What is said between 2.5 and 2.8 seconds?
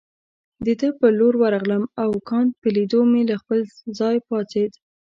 په